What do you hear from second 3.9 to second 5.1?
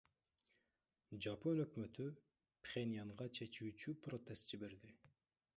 протест жиберди.